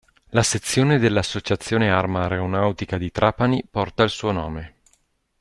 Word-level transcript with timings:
La 0.29 0.41
Sezione 0.41 0.97
dell'Associazione 0.97 1.91
Arma 1.91 2.23
Aeronautica 2.23 2.97
di 2.97 3.11
Trapani 3.11 3.63
porta 3.69 4.01
il 4.01 4.09
suo 4.09 4.31
nome. 4.31 4.77